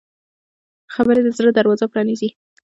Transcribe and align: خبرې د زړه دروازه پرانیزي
خبرې 0.93 1.21
د 1.23 1.29
زړه 1.37 1.49
دروازه 1.53 1.85
پرانیزي 1.91 2.29